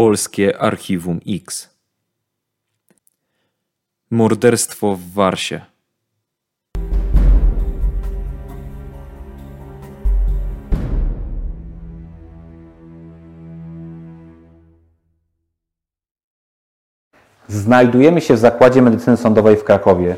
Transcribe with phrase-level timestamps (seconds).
[0.00, 1.70] Polskie Archiwum X
[4.10, 5.60] Morderstwo w Warsie
[17.48, 20.16] Znajdujemy się w Zakładzie Medycyny Sądowej w Krakowie.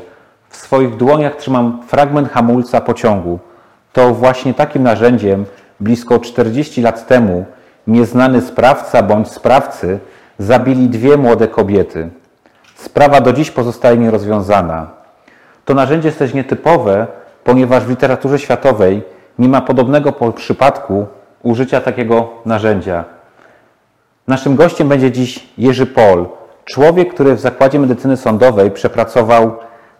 [0.49, 3.39] W swoich dłoniach trzymam fragment hamulca pociągu.
[3.93, 5.45] To właśnie takim narzędziem
[5.79, 7.45] blisko 40 lat temu
[7.87, 9.99] nieznany sprawca bądź sprawcy
[10.39, 12.09] zabili dwie młode kobiety.
[12.75, 14.87] Sprawa do dziś pozostaje nierozwiązana.
[15.65, 17.07] To narzędzie jest też nietypowe,
[17.43, 19.03] ponieważ w literaturze światowej
[19.39, 21.07] nie ma podobnego przypadku
[21.43, 23.03] użycia takiego narzędzia.
[24.27, 26.25] Naszym gościem będzie dziś Jerzy Pol,
[26.65, 29.51] człowiek, który w Zakładzie Medycyny Sądowej przepracował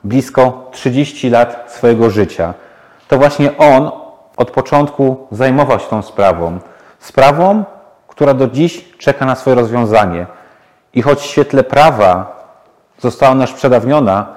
[0.03, 2.53] blisko 30 lat swojego życia.
[3.07, 3.91] To właśnie on
[4.37, 6.59] od początku zajmował się tą sprawą.
[6.99, 7.63] Sprawą,
[8.13, 10.27] która do dziś czeka na swoje rozwiązanie.
[10.93, 12.43] I choć w świetle prawa
[12.99, 14.35] została ona już przedawniona,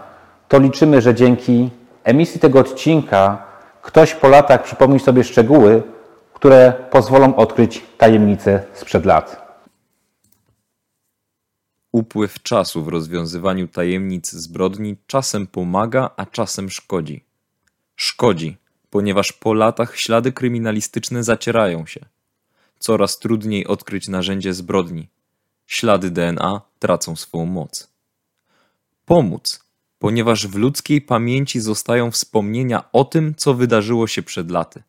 [0.48, 1.70] to liczymy, że dzięki
[2.04, 3.42] emisji tego odcinka
[3.82, 5.82] ktoś po latach przypomni sobie szczegóły,
[6.34, 9.46] które pozwolą odkryć tajemnice sprzed lat.
[11.92, 17.24] Upływ czasu w rozwiązywaniu tajemnic zbrodni czasem pomaga, a czasem szkodzi.
[17.96, 18.56] Szkodzi,
[18.90, 22.00] ponieważ po latach ślady kryminalistyczne zacierają się.
[22.78, 25.08] Coraz trudniej odkryć narzędzie zbrodni.
[25.66, 27.88] Ślady DNA tracą swą moc.
[29.04, 29.64] Pomóc,
[29.98, 34.82] ponieważ w ludzkiej pamięci zostają wspomnienia o tym, co wydarzyło się przed laty.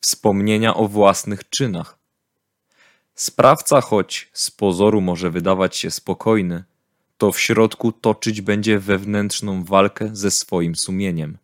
[0.00, 1.98] Wspomnienia o własnych czynach.
[3.14, 6.64] Sprawca, choć z pozoru może wydawać się spokojny,
[7.18, 11.38] to w środku toczyć będzie wewnętrzną walkę ze swoim sumieniem.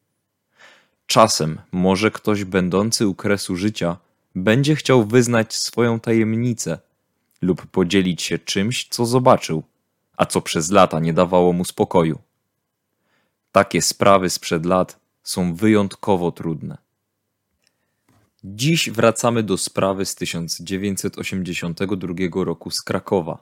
[1.06, 3.96] Czasem może ktoś będący u kresu życia
[4.42, 6.78] będzie chciał wyznać swoją tajemnicę
[7.42, 9.62] lub podzielić się czymś, co zobaczył,
[10.16, 12.18] a co przez lata nie dawało mu spokoju.
[13.52, 16.78] Takie sprawy sprzed lat są wyjątkowo trudne.
[18.44, 23.38] Dziś wracamy do sprawy z 1982 roku z Krakowa.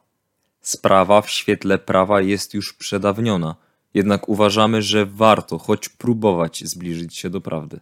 [0.60, 3.54] Sprawa w świetle prawa jest już przedawniona,
[3.94, 7.80] jednak uważamy, że warto choć próbować zbliżyć się do prawdy.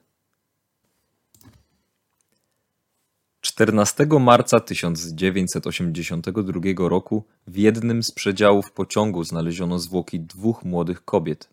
[3.55, 11.49] 14 marca 1982 roku w jednym z przedziałów pociągu znaleziono zwłoki dwóch młodych kobiet.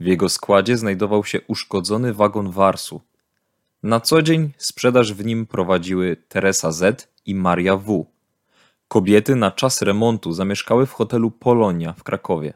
[0.00, 3.00] W jego składzie znajdował się uszkodzony wagon warsu.
[3.82, 8.06] Na co dzień sprzedaż w nim prowadziły Teresa Z i Maria W.
[8.88, 12.52] Kobiety na czas remontu zamieszkały w hotelu Polonia w Krakowie.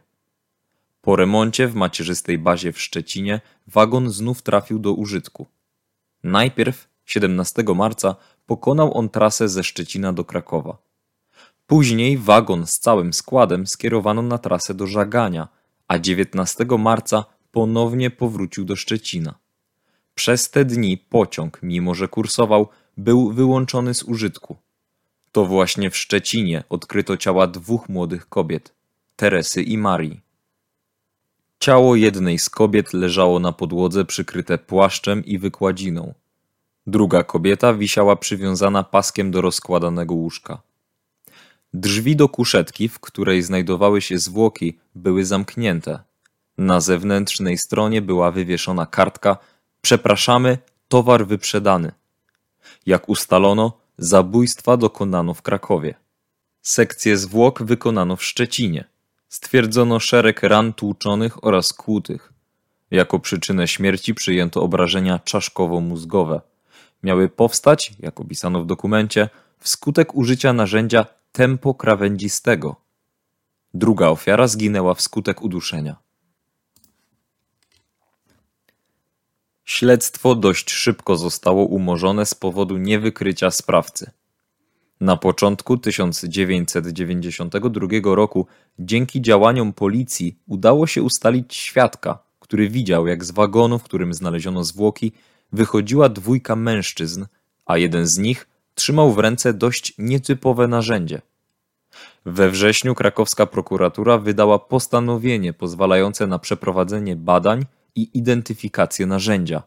[1.02, 5.46] Po remoncie w macierzystej bazie w Szczecinie wagon znów trafił do użytku.
[6.22, 8.16] Najpierw 17 marca
[8.50, 10.78] pokonał on trasę ze Szczecina do Krakowa.
[11.66, 15.48] Później wagon z całym składem skierowano na trasę do Żagania,
[15.88, 19.34] a 19 marca ponownie powrócił do Szczecina.
[20.14, 24.56] Przez te dni pociąg, mimo że kursował, był wyłączony z użytku.
[25.32, 28.74] To właśnie w Szczecinie odkryto ciała dwóch młodych kobiet,
[29.16, 30.20] Teresy i Marii.
[31.60, 36.14] Ciało jednej z kobiet leżało na podłodze przykryte płaszczem i wykładziną.
[36.90, 40.62] Druga kobieta wisiała przywiązana paskiem do rozkładanego łóżka.
[41.74, 45.98] Drzwi do kuszetki, w której znajdowały się zwłoki, były zamknięte.
[46.58, 49.36] Na zewnętrznej stronie była wywieszona kartka
[49.82, 50.58] Przepraszamy,
[50.88, 51.92] towar wyprzedany.
[52.86, 55.94] Jak ustalono, zabójstwa dokonano w Krakowie.
[56.62, 58.84] Sekcję zwłok wykonano w Szczecinie.
[59.28, 62.32] Stwierdzono szereg ran tłuczonych oraz kłutych.
[62.90, 66.40] Jako przyczynę śmierci przyjęto obrażenia czaszkowo-mózgowe.
[67.02, 69.28] Miały powstać, jak opisano w dokumencie,
[69.58, 72.76] wskutek użycia narzędzia tempo krawędzistego.
[73.74, 75.96] Druga ofiara zginęła wskutek uduszenia.
[79.64, 84.10] Śledztwo dość szybko zostało umorzone z powodu niewykrycia sprawcy.
[85.00, 88.46] Na początku 1992 roku
[88.78, 94.64] dzięki działaniom policji udało się ustalić świadka, który widział jak z wagonu, w którym znaleziono
[94.64, 95.12] zwłoki,
[95.52, 97.26] wychodziła dwójka mężczyzn,
[97.66, 101.22] a jeden z nich trzymał w ręce dość nietypowe narzędzie.
[102.26, 109.62] We wrześniu krakowska prokuratura wydała postanowienie pozwalające na przeprowadzenie badań i identyfikację narzędzia.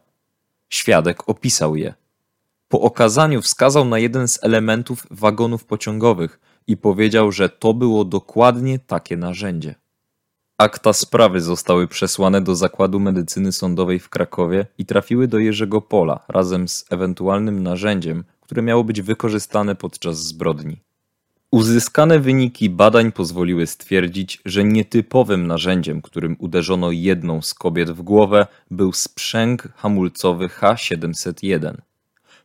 [0.68, 1.94] Świadek opisał je.
[2.68, 8.78] Po okazaniu wskazał na jeden z elementów wagonów pociągowych i powiedział, że to było dokładnie
[8.78, 9.74] takie narzędzie.
[10.58, 16.24] Akta sprawy zostały przesłane do Zakładu Medycyny Sądowej w Krakowie i trafiły do Jerzego Pola
[16.28, 20.80] razem z ewentualnym narzędziem, które miało być wykorzystane podczas zbrodni.
[21.50, 28.46] Uzyskane wyniki badań pozwoliły stwierdzić, że nietypowym narzędziem, którym uderzono jedną z kobiet w głowę,
[28.70, 31.74] był sprzęg hamulcowy H701.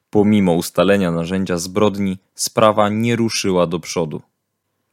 [0.09, 4.21] Pomimo ustalenia narzędzia zbrodni, sprawa nie ruszyła do przodu.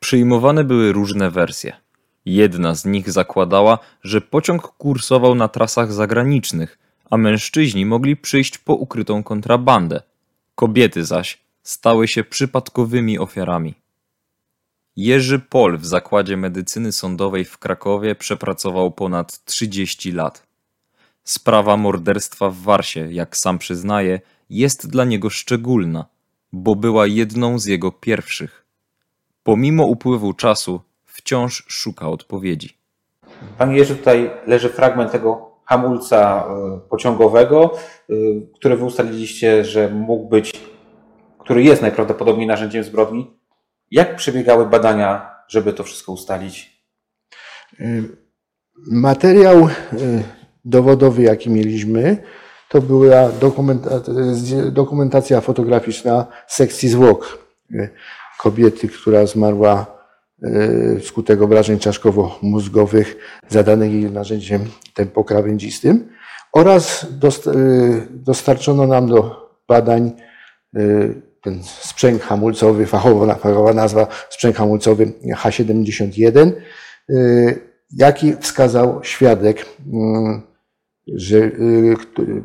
[0.00, 1.85] Przyjmowane były różne wersje.
[2.26, 6.78] Jedna z nich zakładała, że pociąg kursował na trasach zagranicznych,
[7.10, 10.02] a mężczyźni mogli przyjść po ukrytą kontrabandę.
[10.54, 13.74] Kobiety zaś stały się przypadkowymi ofiarami.
[14.96, 20.46] Jerzy Pol w Zakładzie Medycyny Sądowej w Krakowie przepracował ponad 30 lat.
[21.24, 24.20] Sprawa morderstwa w Warsie, jak sam przyznaje,
[24.50, 26.06] jest dla niego szczególna,
[26.52, 28.64] bo była jedną z jego pierwszych.
[29.42, 30.80] Pomimo upływu czasu,
[31.26, 32.78] wciąż szuka odpowiedzi.
[33.58, 36.44] Panie Jerzy, tutaj leży fragment tego hamulca
[36.76, 37.74] y, pociągowego,
[38.10, 38.14] y,
[38.54, 40.52] który wy ustaliliście, że mógł być,
[41.38, 43.30] który jest najprawdopodobniej narzędziem zbrodni.
[43.90, 46.82] Jak przebiegały badania, żeby to wszystko ustalić?
[47.80, 48.04] Y,
[48.90, 49.68] materiał
[50.64, 52.22] dowodowy, jaki mieliśmy,
[52.68, 53.28] to była
[54.72, 57.38] dokumentacja fotograficzna sekcji zwłok
[58.38, 59.95] kobiety, która zmarła
[61.00, 63.16] wskutek obrażeń czaszkowo-mózgowych
[63.48, 66.08] zadanych jej narzędziem tempokrawędzistym
[66.52, 67.06] oraz
[68.10, 70.12] dostarczono nam do badań
[71.42, 75.12] ten sprzęg hamulcowy, fachowa, fachowa nazwa sprzęg hamulcowy
[75.42, 76.52] H71,
[77.96, 79.66] jaki wskazał świadek,
[81.14, 81.50] że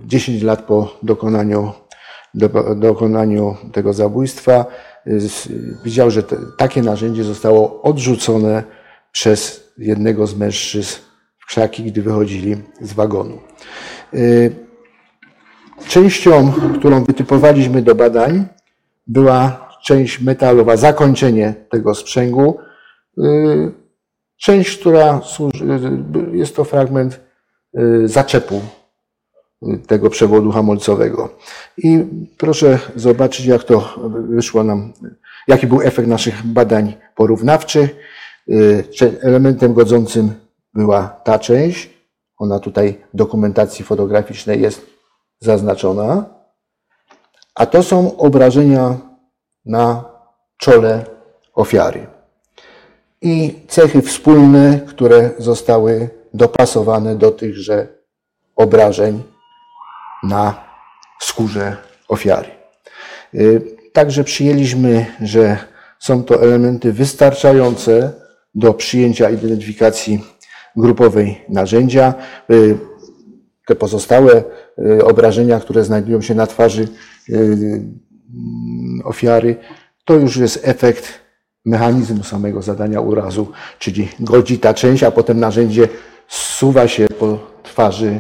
[0.06, 1.72] 10 lat po dokonaniu,
[2.34, 4.66] do, dokonaniu tego zabójstwa
[5.84, 8.64] widział, że te, takie narzędzie zostało odrzucone
[9.12, 11.00] przez jednego z mężczyzn
[11.40, 13.40] w krzaki, gdy wychodzili z wagonu.
[15.88, 18.46] Częścią, którą wytypowaliśmy do badań,
[19.08, 22.58] była część metalowa, zakończenie tego sprzęgu.
[23.18, 23.72] Y,
[24.38, 25.66] część, która służy,
[26.34, 27.22] y, jest to fragment
[27.78, 28.62] y, zaczepu
[29.88, 31.30] tego przewodu hamulcowego.
[31.78, 32.06] I
[32.38, 33.96] proszę zobaczyć, jak to
[34.30, 34.94] wyszło nam,
[35.48, 37.96] jaki był efekt naszych badań porównawczych.
[39.22, 40.34] Elementem godzącym
[40.74, 41.90] była ta część.
[42.38, 44.86] Ona tutaj w dokumentacji fotograficznej jest
[45.40, 46.26] zaznaczona.
[47.56, 48.98] A to są obrażenia
[49.66, 50.06] na
[50.58, 51.06] czole
[51.54, 52.08] ofiary.
[53.22, 57.88] I cechy wspólne, które zostały dopasowane do tychże
[58.56, 59.24] obrażeń
[60.24, 60.64] na
[61.22, 61.78] skórze
[62.08, 62.50] ofiary.
[63.34, 63.62] Y,
[63.94, 65.58] także przyjęliśmy, że
[66.00, 68.14] są to elementy wystarczające
[68.56, 70.24] do przyjęcia identyfikacji
[70.76, 72.14] grupowej narzędzia.
[72.52, 72.78] Y,
[73.68, 74.44] te pozostałe
[74.80, 76.88] y, obrażenia, które znajdują się na twarzy
[79.04, 79.56] ofiary,
[80.06, 81.20] to już jest efekt
[81.66, 85.88] mechanizmu samego zadania urazu, czyli godzi ta część, a potem narzędzie
[86.28, 88.20] zsuwa się po twarzy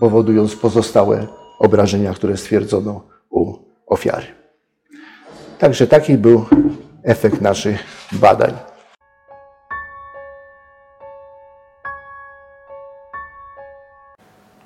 [0.00, 1.26] powodując pozostałe
[1.58, 3.00] obrażenia, które stwierdzono
[3.30, 3.54] u
[3.86, 4.26] ofiary.
[5.58, 6.44] Także taki był
[7.02, 8.52] efekt naszych badań.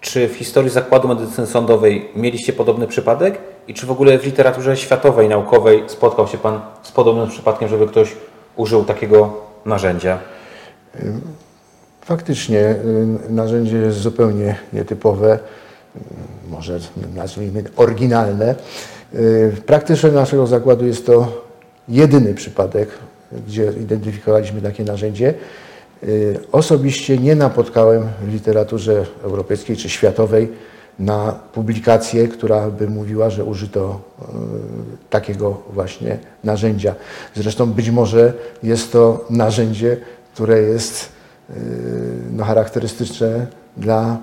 [0.00, 3.38] Czy w historii Zakładu Medycyny Sądowej mieliście podobny przypadek?
[3.68, 7.86] I czy w ogóle w literaturze światowej, naukowej spotkał się Pan z podobnym przypadkiem, żeby
[7.86, 8.16] ktoś
[8.56, 10.18] użył takiego narzędzia?
[12.04, 15.38] Faktycznie y, narzędzie jest zupełnie nietypowe,
[16.50, 16.78] może
[17.14, 18.50] nazwijmy oryginalne.
[18.50, 21.46] Y, w praktyce naszego zakładu jest to
[21.88, 22.88] jedyny przypadek,
[23.46, 25.34] gdzie identyfikowaliśmy takie narzędzie.
[26.02, 30.48] Y, osobiście nie napotkałem w literaturze europejskiej czy światowej
[30.98, 34.00] na publikację, która by mówiła, że użyto
[35.10, 36.94] takiego właśnie narzędzia.
[37.34, 38.32] Zresztą być może
[38.62, 39.96] jest to narzędzie,
[40.34, 41.21] które jest Y,
[42.32, 43.46] no, charakterystyczne
[43.76, 44.18] dla mm,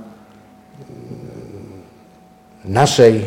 [2.65, 3.21] naszej y,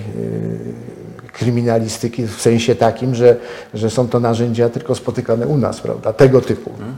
[1.32, 3.36] kryminalistyki w sensie takim, że,
[3.74, 6.70] że są to narzędzia tylko spotykane u nas, prawda, tego typu.
[6.78, 6.96] Hmm.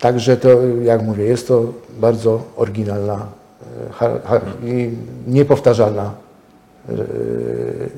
[0.00, 0.48] Także to,
[0.82, 3.26] jak mówię, jest to bardzo oryginalna
[4.62, 4.90] y, i
[5.26, 6.14] niepowtarzalna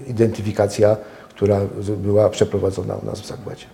[0.06, 0.96] identyfikacja,
[1.28, 1.60] która
[1.96, 3.66] była przeprowadzona u nas w zakładzie.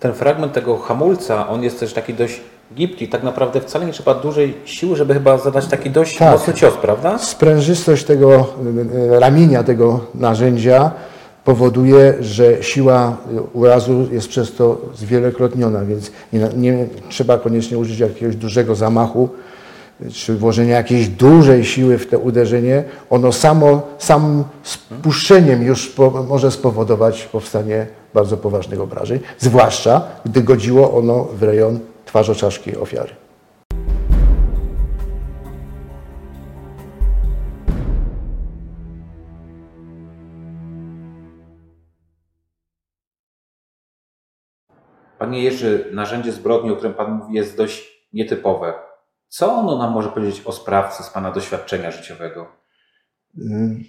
[0.00, 2.40] Ten fragment tego hamulca, on jest też taki dość
[2.74, 6.32] gipki, tak naprawdę wcale nie trzeba dużej siły, żeby chyba zadać taki dość tak.
[6.32, 7.18] mocny cios, prawda?
[7.18, 8.46] Sprężystość tego
[9.14, 10.90] e, ramienia, tego narzędzia
[11.44, 13.16] powoduje, że siła
[13.52, 19.28] urazu jest przez to zwielokrotniona, więc nie, nie trzeba koniecznie użyć jakiegoś dużego zamachu,
[20.12, 26.50] czy włożenia jakiejś dużej siły w to uderzenie, ono samo, samym spuszczeniem już po, może
[26.50, 31.78] spowodować powstanie bardzo poważnych obrażeń, zwłaszcza gdy godziło ono w rejon
[32.14, 33.14] twarzoczaszki ofiary.
[45.18, 48.74] Panie Jerzy, narzędzie zbrodni, o którym Pan mówi, jest dość nietypowe.
[49.28, 52.46] Co ono nam może powiedzieć o sprawcy z Pana doświadczenia życiowego?
[53.38, 53.84] Mm.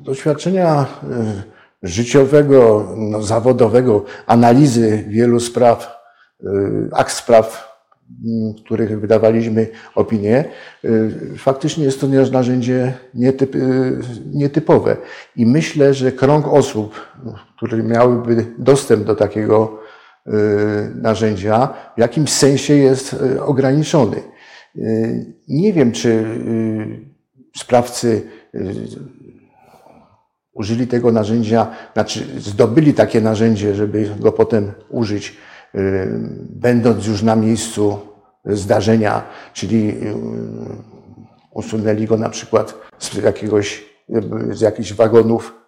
[0.00, 1.42] Doświadczenia y,
[1.82, 6.01] życiowego, no, zawodowego, analizy wielu spraw,
[6.92, 7.72] akt spraw,
[8.24, 10.44] mm, których wydawaliśmy opinię,
[10.84, 13.56] y, faktycznie jest to narzędzie nietyp,
[14.26, 14.96] nietypowe.
[15.36, 16.94] I myślę, że krąg osób,
[17.56, 19.82] które miałyby dostęp do takiego
[20.26, 24.16] Y, narzędzia w jakimś sensie jest y, ograniczony.
[24.76, 26.24] Y, nie wiem, czy
[27.56, 28.22] sprawcy
[30.52, 35.36] użyli tego narzędzia, znaczy zdobyli takie narzędzie, żeby go potem użyć,
[36.50, 37.98] będąc już na miejscu
[38.44, 39.94] zdarzenia, czyli
[41.50, 43.84] usunęli go na przykład z jakiegoś,
[44.50, 45.62] z jakichś wagonów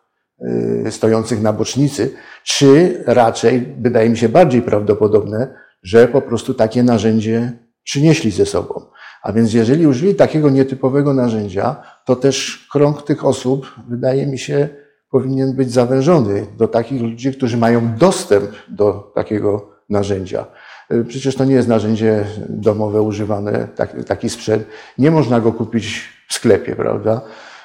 [0.86, 6.82] Y, stojących na bocznicy, czy raczej, wydaje mi się bardziej prawdopodobne, że po prostu takie
[6.82, 8.80] narzędzie przynieśli ze sobą.
[9.22, 14.68] A więc jeżeli użyli takiego nietypowego narzędzia, to też krąg tych osób, wydaje mi się,
[15.10, 20.46] powinien być zawężony do takich ludzi, którzy mają dostęp do takiego narzędzia.
[20.92, 24.64] Y, przecież to nie jest narzędzie domowe używane, taki, taki sprzęt.
[24.98, 27.20] Nie można go kupić w sklepie, prawda?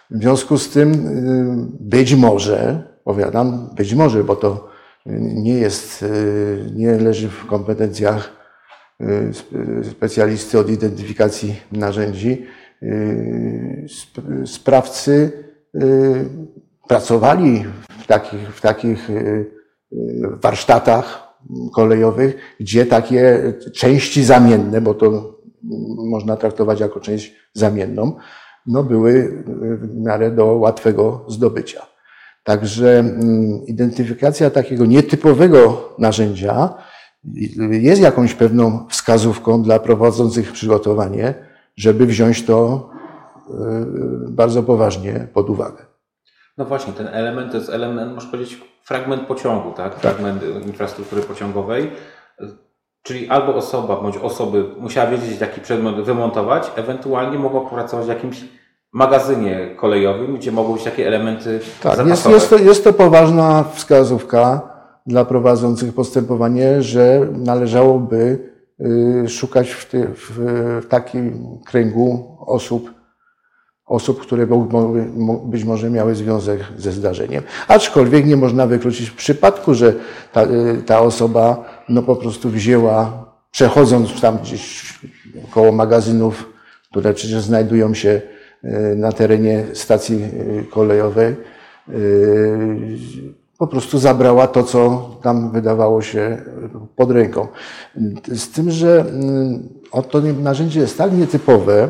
[0.09, 4.69] W związku z tym y, być może, powiadam, być może, bo to
[5.19, 8.39] nie jest, y, nie leży w kompetencjach
[9.91, 12.45] specjalisty od identyfikacji narzędzi,
[14.45, 15.31] sprawcy
[16.87, 17.65] pracowali
[18.03, 19.09] w takich, w takich
[20.41, 21.28] warsztatach
[21.73, 25.39] kolejowych, gdzie takie części zamienne, bo to
[26.09, 28.13] można traktować jako część zamienną,
[28.65, 29.43] no, były
[29.81, 31.85] w miarę do łatwego zdobycia.
[32.43, 36.73] Także mm, identyfikacja takiego nietypowego narzędzia
[37.71, 41.33] jest jakąś pewną wskazówką dla prowadzących przygotowanie,
[41.75, 42.89] żeby wziąć to
[43.49, 43.53] y,
[44.29, 45.88] bardzo poważnie pod uwagę.
[46.59, 49.93] No właśnie, ten element to jest element, można powiedzieć, fragment pociągu, tak?
[49.93, 50.01] tak.
[50.01, 51.91] Fragment infrastruktury pociągowej.
[53.03, 58.45] Czyli albo osoba, bądź osoby musiała wiedzieć, jaki przedmiot wymontować, ewentualnie mogła pracować w jakimś
[58.93, 64.61] magazynie kolejowym, gdzie mogą być takie elementy Tak, jest, jest, to, jest to poważna wskazówka
[65.05, 68.49] dla prowadzących postępowanie, że należałoby
[69.25, 70.31] y, szukać w, ty, w,
[70.81, 72.98] w takim kręgu osób,
[73.89, 74.47] osób, które
[75.45, 77.43] być może miały związek ze zdarzeniem.
[77.67, 79.93] Aczkolwiek nie można wykluczyć w przypadku, że
[80.33, 84.93] ta, y, ta osoba no po prostu wzięła, przechodząc tam gdzieś
[85.51, 86.49] koło magazynów,
[86.91, 88.21] które przecież znajdują się
[88.63, 91.35] y, na terenie stacji y, kolejowej,
[93.57, 96.41] po prostu zabrała to, co tam wydawało się
[96.95, 97.47] pod ręką.
[98.27, 99.05] Z tym, że
[100.11, 101.89] to narzędzie jest tak nietypowe,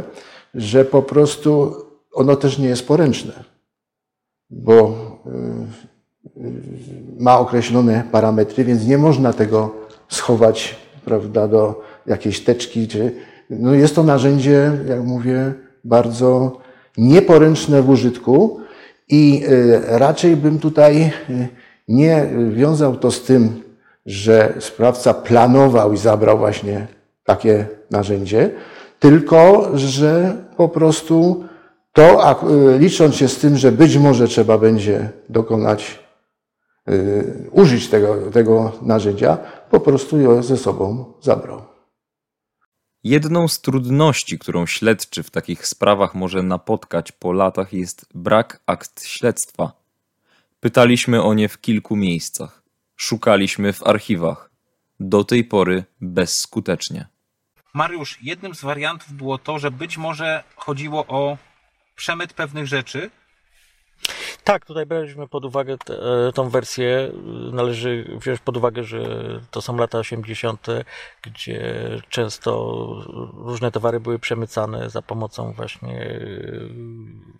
[0.55, 1.75] że po prostu
[2.13, 3.33] ono też nie jest poręczne,
[4.49, 4.95] bo
[7.19, 9.75] ma określone parametry, więc nie można tego
[10.09, 10.75] schować
[11.05, 12.87] prawda, do jakiejś teczki.
[12.87, 13.11] Czy,
[13.49, 16.57] no jest to narzędzie, jak mówię, bardzo
[16.97, 18.59] nieporęczne w użytku
[19.07, 21.11] i e, raczej bym tutaj
[21.87, 23.63] nie wiązał to z tym,
[24.05, 26.87] że sprawca planował i zabrał właśnie
[27.23, 28.51] takie narzędzie,
[28.99, 31.43] tylko że po prostu
[31.93, 35.99] to, e, licząc się z tym, że być może trzeba będzie dokonać
[36.89, 39.37] Y, użyć tego, tego narzędzia,
[39.69, 41.65] po prostu je ze sobą zabrał.
[43.03, 49.05] Jedną z trudności, którą śledczy w takich sprawach może napotkać po latach, jest brak akt
[49.05, 49.71] śledztwa.
[50.59, 52.63] Pytaliśmy o nie w kilku miejscach.
[52.95, 54.51] Szukaliśmy w archiwach.
[54.99, 57.07] Do tej pory bezskutecznie.
[57.73, 61.37] Mariusz, jednym z wariantów było to, że być może chodziło o
[61.99, 63.09] przemyt pewnych rzeczy,
[64.43, 65.95] tak, tutaj braliśmy pod uwagę te,
[66.35, 67.11] tą wersję.
[67.51, 68.99] Należy wziąć pod uwagę, że
[69.51, 70.67] to są lata 80.,
[71.21, 72.51] gdzie często
[73.37, 76.19] różne towary były przemycane za pomocą właśnie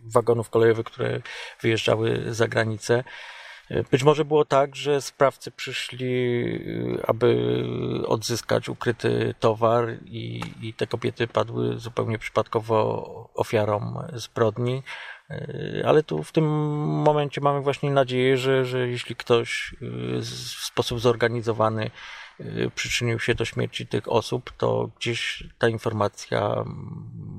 [0.05, 1.21] wagonów kolejowych, które
[1.61, 3.03] wyjeżdżały za granicę.
[3.91, 6.43] Być może było tak, że sprawcy przyszli,
[7.07, 7.63] aby
[8.07, 14.83] odzyskać ukryty towar i, i te kobiety padły zupełnie przypadkowo ofiarą zbrodni.
[15.85, 16.45] Ale tu w tym
[17.03, 19.75] momencie mamy właśnie nadzieję, że, że jeśli ktoś
[20.21, 21.91] w sposób zorganizowany
[22.75, 26.63] przyczynił się do śmierci tych osób, to gdzieś ta informacja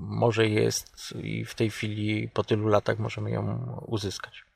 [0.00, 4.49] może jest i w tej chwili po tylu latach możemy ją uzyskać.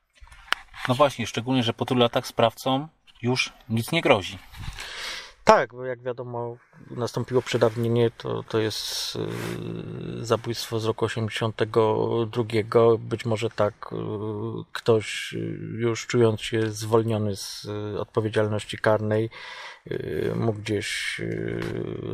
[0.88, 2.88] No właśnie, szczególnie, że po tylu latach sprawcom
[3.23, 4.38] już nic nie grozi.
[5.45, 6.57] Tak, bo jak wiadomo,
[6.91, 12.81] nastąpiło przedawnienie, to, to jest y, zabójstwo z roku 82.
[12.99, 13.97] Być może tak y,
[14.73, 15.35] ktoś
[15.79, 19.31] już czując się zwolniony z y, odpowiedzialności karnej,
[20.37, 21.21] mógł gdzieś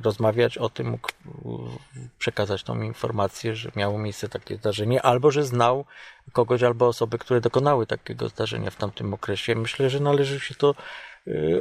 [0.03, 1.09] rozmawiać o tym, mógł
[2.19, 5.85] przekazać tą informację, że miało miejsce takie zdarzenie, albo że znał
[6.33, 9.55] kogoś, albo osoby, które dokonały takiego zdarzenia w tamtym okresie.
[9.55, 11.10] Myślę, że należy się to Y,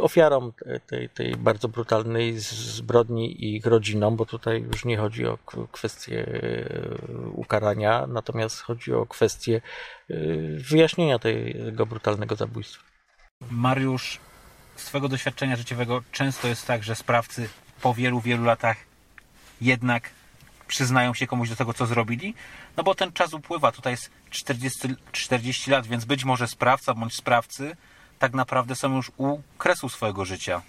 [0.02, 0.54] ofiarom
[0.88, 5.38] tej, tej bardzo brutalnej zbrodni i ich rodzinom, bo tutaj już nie chodzi o
[5.72, 9.62] kwestię y, ukarania, natomiast chodzi o kwestię
[10.10, 12.84] y, wyjaśnienia tego brutalnego zabójstwa.
[13.52, 14.20] Mariusz,
[14.76, 17.50] z Twojego doświadczenia życiowego często jest tak, że sprawcy
[17.82, 18.78] po wielu, wielu latach
[19.62, 20.10] jednak
[20.68, 22.34] przyznają się komuś do tego, co zrobili,
[22.78, 27.16] no bo ten czas upływa, tutaj jest 40, 40 lat, więc być może sprawca bądź
[27.16, 27.76] sprawcy
[28.20, 30.62] tak naprawdę są już u kresu swojego życia.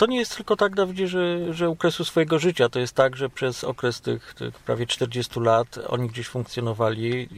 [0.00, 2.68] To nie jest tylko tak, Dawidzie, że, że u kresu swojego życia.
[2.68, 7.28] To jest tak, że przez okres tych, tych prawie 40 lat oni gdzieś funkcjonowali,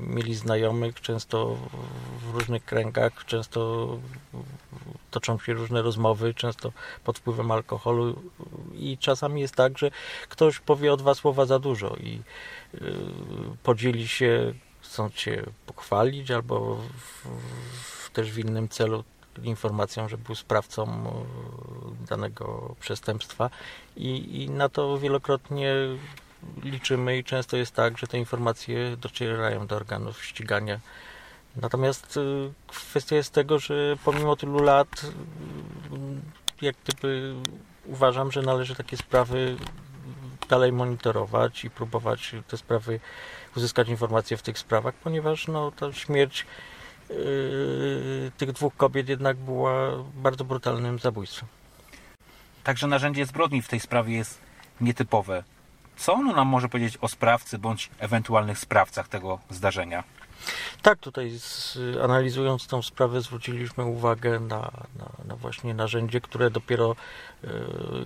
[0.00, 1.56] mieli znajomych, często
[2.22, 3.88] w różnych kręgach, często
[5.10, 6.72] toczą się różne rozmowy, często
[7.04, 8.22] pod wpływem alkoholu
[8.74, 9.90] i czasami jest tak, że
[10.28, 12.20] ktoś powie o dwa słowa za dużo i
[12.74, 12.80] y,
[13.62, 14.54] podzieli się
[14.88, 17.26] chcą cię pochwalić albo w,
[17.82, 19.04] w, też w innym celu
[19.42, 23.50] informacją, że był sprawcą e, danego przestępstwa
[23.96, 25.74] I, i na to wielokrotnie
[26.62, 30.80] liczymy i często jest tak, że te informacje docierają do organów ścigania.
[31.56, 32.20] Natomiast e,
[32.66, 35.06] kwestia jest tego, że pomimo tylu lat
[36.62, 37.34] jak gdyby
[37.86, 39.56] uważam, że należy takie sprawy
[40.48, 43.00] dalej monitorować i próbować te sprawy
[43.56, 46.46] uzyskać informacje w tych sprawach, ponieważ no, ta śmierć
[47.08, 47.16] yy,
[48.36, 51.48] tych dwóch kobiet jednak była bardzo brutalnym zabójstwem.
[52.64, 54.40] Także narzędzie zbrodni w tej sprawie jest
[54.80, 55.44] nietypowe.
[55.96, 60.04] Co ono nam może powiedzieć o sprawcy bądź ewentualnych sprawcach tego zdarzenia?
[60.82, 66.96] Tak, tutaj z, analizując tą sprawę zwróciliśmy uwagę na, na, na właśnie narzędzie, które dopiero
[67.44, 67.48] y,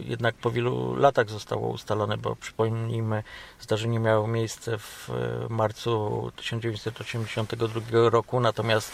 [0.00, 3.22] jednak po wielu latach zostało ustalone, bo przypomnijmy,
[3.60, 8.92] zdarzenie miało miejsce w e, marcu 1982 roku, natomiast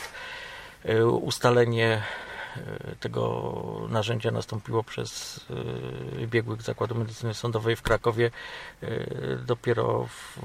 [0.88, 2.02] y, ustalenie
[3.00, 3.52] tego
[3.88, 5.40] narzędzia nastąpiło przez
[6.20, 8.30] e, biegłych Zakładu Medycyny Sądowej w Krakowie
[8.82, 8.88] e,
[9.46, 10.38] dopiero w,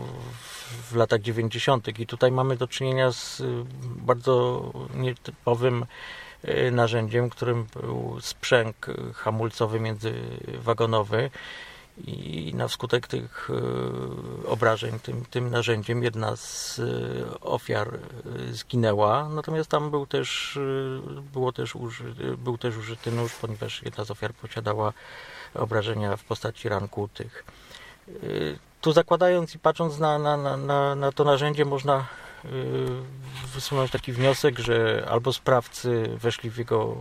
[0.92, 2.00] w latach 90.
[2.00, 3.42] I tutaj mamy do czynienia z
[3.84, 4.64] bardzo
[4.96, 5.86] nietypowym
[6.72, 11.30] narzędziem, którym był sprzęg hamulcowy międzywagonowy
[11.98, 19.30] i na skutek tych e, obrażeń tym, tym narzędziem jedna z e, ofiar e, zginęła,
[19.30, 20.60] natomiast tam był też,
[21.34, 21.74] było też
[22.38, 24.94] był też użyty nóż, ponieważ jedna z ofiar posiadała
[25.54, 27.44] obrażenia w postaci ran kłutych.
[28.82, 32.06] Tu zakładając i patrząc na, na, na, na to narzędzie można
[33.54, 36.98] wysunąć taki wniosek, że albo sprawcy weszli w jego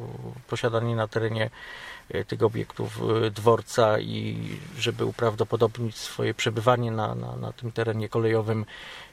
[0.47, 1.51] posiadanie na terenie
[2.27, 4.49] tych obiektów e, dworca i
[4.79, 8.65] żeby uprawdopodobnić swoje przebywanie na, na, na tym terenie kolejowym,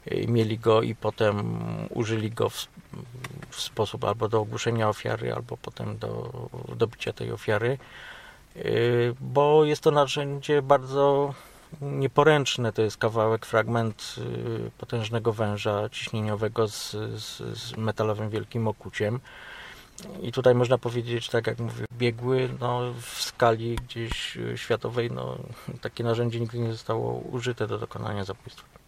[0.05, 1.59] e, mieli go i potem
[1.89, 2.67] użyli go w,
[3.49, 6.31] w sposób albo do ogłuszenia ofiary, albo potem do
[6.75, 7.77] dobicia tej ofiary,
[9.21, 11.33] bo jest to narzędzie bardzo
[11.81, 12.73] nieporęczne.
[12.73, 14.15] To jest kawałek, fragment
[14.77, 19.19] potężnego węża ciśnieniowego z, z, z metalowym wielkim okuciem.
[20.21, 25.38] I tutaj można powiedzieć, tak jak mówię, biegły no, w skali gdzieś światowej, no,
[25.81, 28.79] takie narzędzie nigdy nie zostało użyte do dokonania zabójstwa.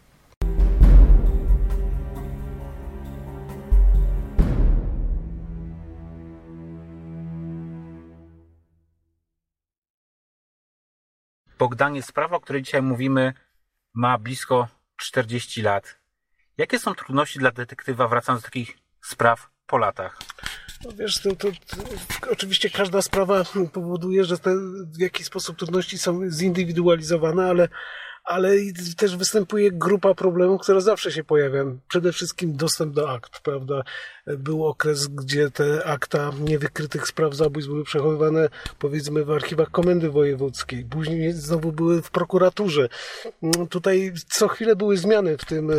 [11.62, 13.34] Bogdanie, sprawa, o której dzisiaj mówimy,
[13.94, 16.00] ma blisko 40 lat.
[16.58, 20.20] Jakie są trudności dla detektywa wracając do takich spraw po latach?
[20.86, 21.78] No wiesz, to, to, to,
[22.32, 27.68] oczywiście każda sprawa powoduje, że te, w jakiś sposób trudności są zindywidualizowane, ale,
[28.24, 28.56] ale
[28.98, 31.66] też występuje grupa problemów, która zawsze się pojawia.
[31.88, 33.84] Przede wszystkim dostęp do akt, prawda?
[34.28, 40.86] Był okres, gdzie te akta niewykrytych spraw zabójstw były przechowywane, powiedzmy, w archiwach Komendy Wojewódzkiej.
[40.86, 42.90] Później znowu były w prokuraturze.
[43.70, 45.72] Tutaj co chwilę były zmiany w tym,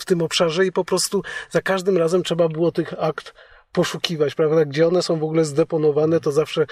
[0.00, 3.34] w tym obszarze i po prostu za każdym razem trzeba było tych akt
[3.72, 4.64] poszukiwać, prawda?
[4.64, 6.66] Gdzie one są w ogóle zdeponowane, to zawsze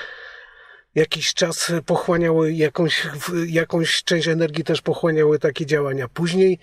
[0.94, 3.06] jakiś czas pochłaniały jakąś,
[3.46, 6.08] jakąś część energii też pochłaniały takie działania.
[6.08, 6.58] Później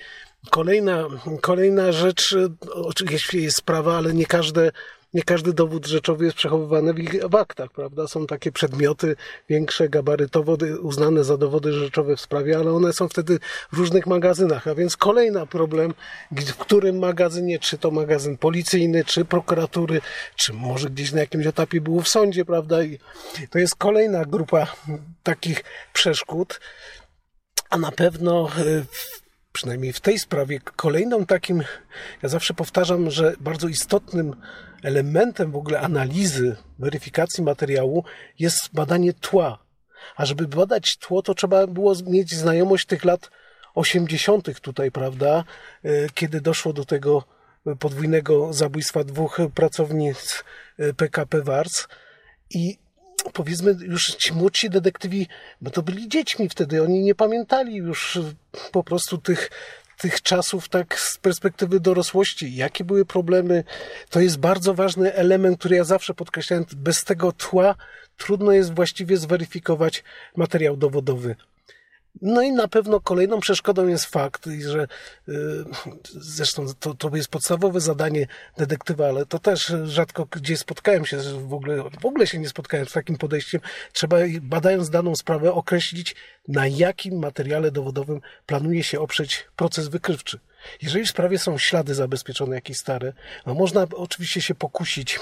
[0.50, 1.08] kolejna,
[1.42, 2.36] kolejna rzecz,
[2.74, 4.72] oczywiście jest sprawa, ale nie każde
[5.16, 8.08] nie każdy dowód rzeczowy jest przechowywany w, w aktach, prawda?
[8.08, 9.16] Są takie przedmioty
[9.50, 13.40] większe, gabarytowo uznane za dowody rzeczowe w sprawie, ale one są wtedy
[13.72, 14.68] w różnych magazynach.
[14.68, 15.94] A więc kolejny problem,
[16.32, 20.02] w którym magazynie, czy to magazyn policyjny, czy prokuratury,
[20.36, 22.84] czy może gdzieś na jakimś etapie było w sądzie, prawda?
[22.84, 23.00] I
[23.50, 24.68] to jest kolejna grupa
[25.24, 26.60] takich przeszkód.
[27.70, 28.50] A na pewno
[29.56, 31.64] przynajmniej w tej sprawie, kolejną takim,
[32.24, 34.36] ja zawsze powtarzam, że bardzo istotnym
[34.84, 38.04] elementem w ogóle analizy, weryfikacji materiału
[38.40, 39.60] jest badanie tła.
[40.16, 43.32] A żeby badać tło, to trzeba było mieć znajomość tych lat
[43.76, 44.60] 80.
[44.60, 45.44] tutaj, prawda,
[46.14, 47.24] kiedy doszło do tego
[47.80, 50.44] podwójnego zabójstwa dwóch pracownic
[50.98, 51.88] PKP Wars.
[52.50, 52.78] I
[53.34, 55.28] powiedzmy już ci młodsi detektywi,
[55.62, 58.20] bo to byli dziećmi wtedy, oni nie pamiętali już
[58.72, 59.52] po prostu tych,
[59.98, 63.64] tych czasów tak z perspektywy dorosłości, jakie były problemy.
[64.10, 66.66] To jest bardzo ważny element, który ja zawsze podkreślałem.
[66.76, 67.76] Bez tego tła
[68.18, 70.04] trudno jest właściwie zweryfikować
[70.36, 71.36] materiał dowodowy.
[72.22, 74.88] No i na pewno kolejną przeszkodą jest fakt, że
[76.12, 81.54] zresztą to, to jest podstawowe zadanie detektywa, ale to też rzadko gdzie spotkałem się, w
[81.54, 83.62] ogóle, w ogóle się nie spotkałem z takim podejściem.
[83.94, 86.16] Trzeba badając daną sprawę określić,
[86.48, 90.40] na jakim materiale dowodowym planuje się oprzeć proces wykrywczy.
[90.82, 93.14] Jeżeli w sprawie są ślady zabezpieczone, jakieś stare,
[93.46, 95.20] no można oczywiście się pokusić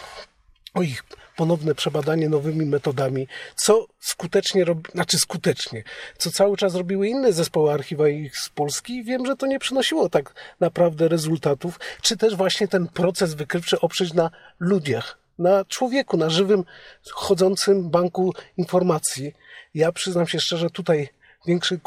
[0.73, 1.03] o ich
[1.36, 5.83] ponowne przebadanie nowymi metodami, co skutecznie robi, znaczy skutecznie,
[6.17, 9.03] co cały czas robiły inne zespoły archiwa ich z Polski.
[9.03, 14.13] Wiem, że to nie przynosiło tak naprawdę rezultatów, czy też właśnie ten proces wykrywczy oprzeć
[14.13, 16.63] na ludziach, na człowieku, na żywym,
[17.12, 19.33] chodzącym banku informacji.
[19.73, 21.09] Ja przyznam się szczerze, tutaj
[21.47, 21.79] większy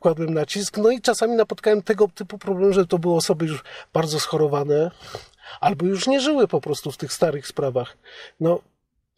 [0.00, 0.76] kładłem nacisk.
[0.76, 4.90] No i czasami napotkałem tego typu problem, że to były osoby już bardzo schorowane,
[5.60, 7.96] albo już nie żyły po prostu w tych starych sprawach.
[8.40, 8.60] No,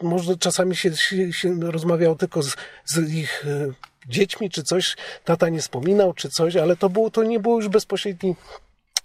[0.03, 3.73] może czasami się, się, się rozmawiało tylko z, z ich e,
[4.09, 7.69] dziećmi, czy coś, tata nie wspominał, czy coś, ale to, było, to nie było już
[7.69, 8.37] bezpośredni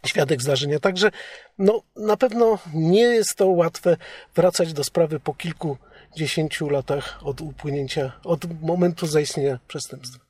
[0.06, 0.80] świadek zdarzenia.
[0.80, 1.12] Także
[1.58, 3.98] no, na pewno nie jest to łatwe
[4.36, 10.26] wracać do sprawy po kilkudziesięciu latach od upłynięcia, od momentu zaistnienia przestępstwa.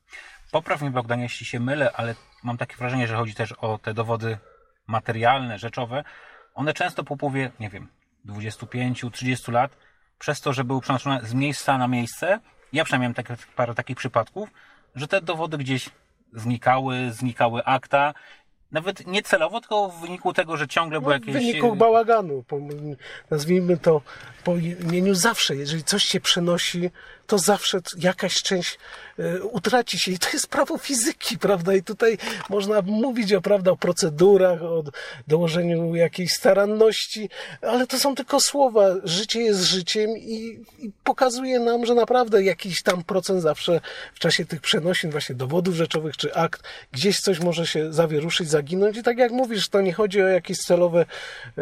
[0.51, 3.93] Popraw mnie Bogdanie, jeśli się mylę, ale mam takie wrażenie, że chodzi też o te
[3.93, 4.37] dowody
[4.87, 6.03] materialne, rzeczowe.
[6.55, 7.87] One często po upływie, nie wiem,
[8.25, 9.71] 25-30 lat
[10.19, 12.39] przez to, że były przenoszone z miejsca na miejsce,
[12.73, 14.49] ja przynajmniej miałem tak, parę takich przypadków,
[14.95, 15.89] że te dowody gdzieś
[16.33, 18.13] znikały, znikały akta,
[18.71, 21.35] nawet nie celowo, tylko w wyniku tego, że ciągle były no, jakieś...
[21.35, 22.57] W wyniku bałaganu, po,
[23.29, 24.01] nazwijmy to
[24.43, 25.55] po imieniu zawsze.
[25.55, 26.91] Jeżeli coś się przenosi,
[27.29, 28.77] to zawsze jakaś część
[29.19, 30.11] y, utraci się.
[30.11, 31.75] I to jest prawo fizyki, prawda?
[31.75, 32.17] I tutaj
[32.49, 34.83] można mówić o, prawda, o procedurach, o
[35.27, 37.29] dołożeniu jakiejś staranności,
[37.61, 38.95] ale to są tylko słowa.
[39.03, 43.81] Życie jest życiem i, i pokazuje nam, że naprawdę jakiś tam procent zawsze
[44.15, 48.97] w czasie tych przenosin, właśnie dowodów rzeczowych czy akt, gdzieś coś może się zawieruszyć, zaginąć.
[48.97, 51.05] I tak jak mówisz, to nie chodzi o jakieś celowe
[51.57, 51.61] y,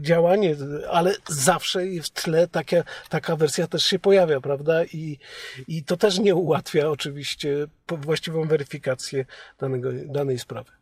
[0.00, 0.56] działanie,
[0.90, 2.76] ale zawsze w tle taka,
[3.08, 4.84] taka wersja też się pojawia, prawda?
[4.84, 5.03] I
[5.68, 9.24] i, to też nie ułatwia oczywiście właściwą weryfikację
[9.58, 10.72] danego, danej sprawy.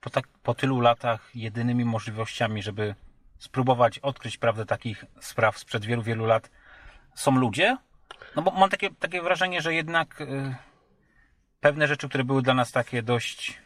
[0.00, 2.94] Po, tak, po tylu latach jedynymi możliwościami, żeby
[3.38, 6.50] spróbować odkryć prawdę takich spraw sprzed wielu, wielu lat
[7.14, 7.76] są ludzie?
[8.36, 10.54] No bo mam takie, takie wrażenie, że jednak y,
[11.60, 13.60] pewne rzeczy, które były dla nas takie dość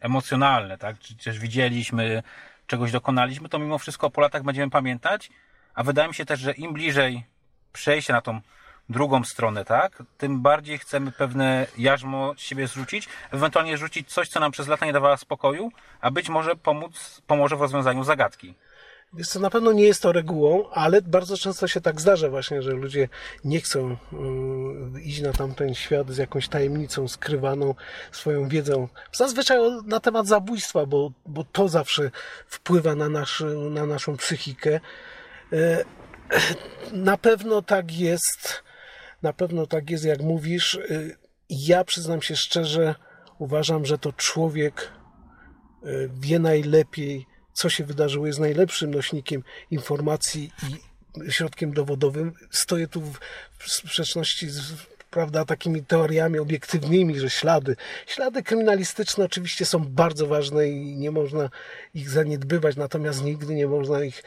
[0.00, 0.98] emocjonalne, tak?
[0.98, 2.22] Czy też widzieliśmy,
[2.66, 5.30] czegoś dokonaliśmy, to mimo wszystko po latach będziemy pamiętać,
[5.74, 7.24] a wydaje mi się też, że im bliżej
[7.72, 8.40] przejścia na tą
[8.88, 10.02] drugą stronę, tak?
[10.18, 14.86] Tym bardziej chcemy pewne jarzmo z siebie zrzucić, ewentualnie rzucić coś, co nam przez lata
[14.86, 18.54] nie dawało spokoju, a być może pomóc, pomoże w rozwiązaniu zagadki.
[19.14, 22.62] Wiesz co, na pewno nie jest to regułą, ale bardzo często się tak zdarza właśnie,
[22.62, 23.08] że ludzie
[23.44, 23.96] nie chcą
[24.96, 27.74] y, iść na tamten świat z jakąś tajemnicą skrywaną,
[28.12, 28.88] swoją wiedzą.
[29.12, 32.10] Zazwyczaj na temat zabójstwa, bo, bo to zawsze
[32.46, 34.80] wpływa na, nasz, na naszą psychikę.
[35.52, 35.84] Y,
[36.92, 38.62] na pewno tak jest
[39.22, 40.74] na pewno tak jest, jak mówisz.
[40.74, 41.16] Y,
[41.50, 42.94] ja przyznam się szczerze,
[43.38, 44.92] uważam, że to człowiek
[45.82, 45.86] e,
[46.20, 52.32] wie najlepiej, co się wydarzyło, jest najlepszym nośnikiem informacji i środkiem dowodowym.
[52.50, 53.00] Stoję tu
[53.58, 54.72] w sprzeczności z
[55.12, 57.76] prawda, takimi teoriami obiektywnymi, że ślady.
[58.06, 61.50] Ślady kryminalistyczne oczywiście są bardzo ważne i nie można
[61.94, 64.22] ich zaniedbywać, natomiast nigdy nie można ich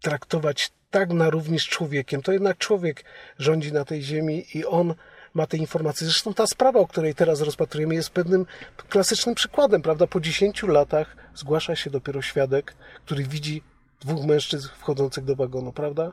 [0.00, 2.22] traktować tak na równi z człowiekiem.
[2.22, 3.04] To jednak człowiek
[3.38, 4.94] rządzi na tej ziemi i on
[5.34, 6.06] ma te informacje.
[6.06, 8.46] Zresztą ta sprawa, o której teraz rozpatrujemy, jest pewnym
[8.88, 10.06] klasycznym przykładem, prawda?
[10.06, 13.62] Po 10 latach zgłasza się dopiero świadek, który widzi
[14.00, 16.12] dwóch mężczyzn wchodzących do wagonu, prawda?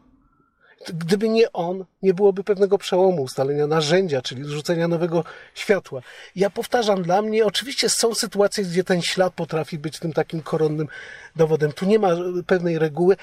[0.87, 5.23] Gdyby nie on, nie byłoby pewnego przełomu, ustalenia narzędzia, czyli rzucenia nowego
[5.55, 6.01] światła.
[6.35, 10.87] Ja powtarzam, dla mnie oczywiście są sytuacje, gdzie ten ślad potrafi być tym takim koronnym
[11.35, 11.71] dowodem.
[11.71, 12.09] Tu nie ma
[12.47, 13.15] pewnej reguły,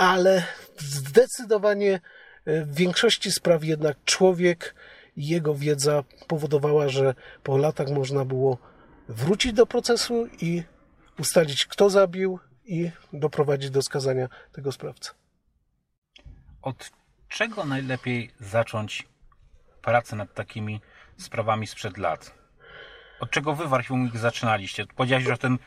[0.00, 0.46] ale
[0.78, 2.00] zdecydowanie
[2.44, 4.74] e, w większości spraw jednak człowiek
[5.16, 8.58] i jego wiedza powodowała, że po latach można było
[9.08, 10.62] wrócić do procesu i
[11.18, 15.10] ustalić, kto zabił i doprowadzić do skazania tego sprawcy.
[16.62, 16.90] Od
[17.28, 19.08] czego najlepiej zacząć
[19.82, 20.80] pracę nad takimi
[21.16, 22.34] sprawami sprzed lat?
[23.20, 24.86] Od czego wy w zaczynaliście?
[24.86, 25.58] Powiedziałeś że o tym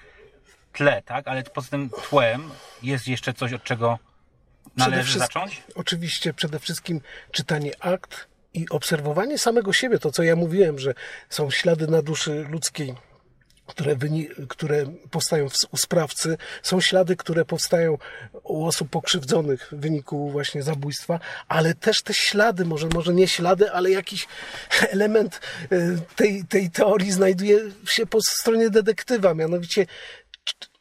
[0.72, 1.28] tle, tak?
[1.28, 2.50] Ale poza tym tłem
[2.84, 4.00] jest jeszcze coś, od czego
[4.78, 5.64] należy zacząć?
[5.76, 10.00] Oczywiście przede wszystkim czytanie akt i obserwowanie samego siebie.
[10.00, 10.94] To, co ja mówiłem, że
[11.30, 12.96] są ślady na duszy ludzkiej
[13.66, 13.96] które,
[14.48, 17.98] które powstają u sprawcy, są ślady, które powstają
[18.44, 23.72] u osób pokrzywdzonych w wyniku właśnie zabójstwa, ale też te ślady, może, może nie ślady,
[23.72, 24.28] ale jakiś
[24.96, 25.40] element
[25.72, 25.78] e,
[26.16, 29.86] tej, tej teorii znajduje się po stronie detektywa, mianowicie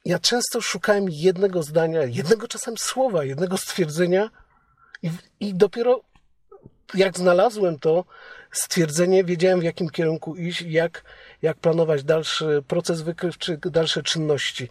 [0.04, 4.30] ja często szukałem jednego zdania, jednego czasem słowa, jednego stwierdzenia
[5.02, 5.10] i,
[5.40, 6.00] i dopiero
[6.94, 8.04] jak znalazłem to
[8.52, 11.04] stwierdzenie, wiedziałem w jakim kierunku iść, jak,
[11.42, 14.68] jak planować dalszy proces wykrywczy, dalsze czynności.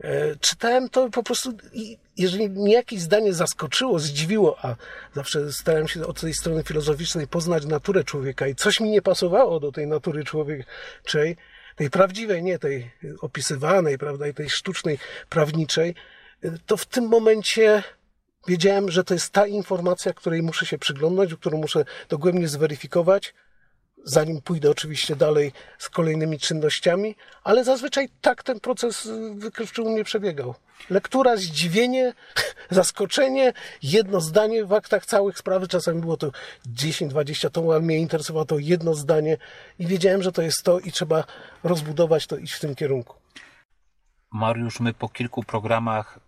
[0.00, 4.76] E, czytałem to po prostu i jeżeli mnie jakieś zdanie zaskoczyło, zdziwiło, a
[5.14, 9.60] zawsze starałem się od tej strony filozoficznej poznać naturę człowieka i coś mi nie pasowało
[9.60, 11.36] do tej natury człowieczej,
[11.76, 15.94] tej prawdziwej, nie tej opisywanej, prawda, i tej sztucznej, prawniczej,
[16.66, 17.82] to w tym momencie
[18.48, 23.34] wiedziałem, że to jest ta informacja, której muszę się przyglądać, którą muszę dogłębnie zweryfikować,
[24.06, 30.04] zanim pójdę oczywiście dalej z kolejnymi czynnościami, ale zazwyczaj tak ten proces wykrywczy u mnie
[30.04, 30.54] przebiegał.
[30.90, 32.12] Lektura, zdziwienie,
[32.70, 36.30] zaskoczenie, jedno zdanie w aktach całych sprawy, czasami było to
[36.66, 39.36] 10-20 tomów, ale mnie interesowało to jedno zdanie
[39.78, 41.24] i wiedziałem, że to jest to i trzeba
[41.64, 43.16] rozbudować to, iść w tym kierunku.
[44.32, 46.18] Mariusz, my po kilku programach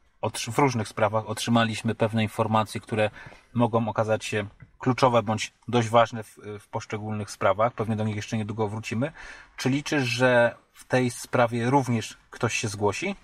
[0.53, 3.11] w różnych sprawach otrzymaliśmy pewne informacje, które
[3.55, 4.47] mogą okazać się
[4.79, 7.73] kluczowe bądź dość ważne w, w poszczególnych sprawach.
[7.73, 9.13] Pewnie do nich jeszcze niedługo wrócimy.
[9.57, 13.17] Czy liczysz, że w tej sprawie również ktoś się zgłosi?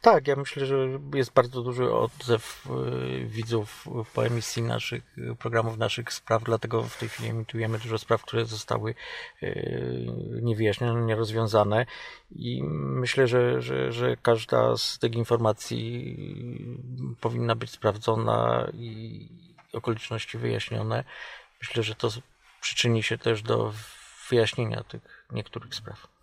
[0.00, 0.76] Tak, ja myślę, że
[1.14, 2.66] jest bardzo duży odzew
[3.20, 8.22] y, widzów po emisji naszych programów, naszych spraw, dlatego w tej chwili emitujemy dużo spraw,
[8.22, 8.94] które zostały
[9.42, 10.06] y,
[10.42, 11.86] niewyjaśnione, nierozwiązane
[12.30, 16.16] i myślę, że, że, że każda z tych informacji
[17.20, 19.28] powinna być sprawdzona i
[19.76, 21.04] okoliczności wyjaśnione.
[21.62, 22.10] Myślę, że to
[22.60, 23.72] przyczyni się też do
[24.30, 26.15] wyjaśnienia tych niektórych spraw.